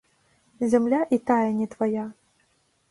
[0.71, 2.05] Зямля і тая не твая.